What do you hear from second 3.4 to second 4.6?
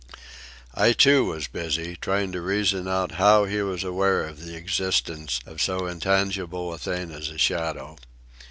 he was aware of the